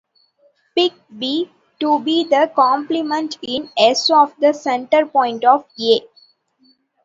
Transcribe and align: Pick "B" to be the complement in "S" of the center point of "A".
Pick 0.75 0.93
"B" 1.15 1.51
to 1.79 1.99
be 1.99 2.23
the 2.23 2.51
complement 2.55 3.37
in 3.43 3.69
"S" 3.77 4.09
of 4.09 4.33
the 4.39 4.51
center 4.51 5.05
point 5.05 5.45
of 5.45 5.63
"A". 5.79 5.99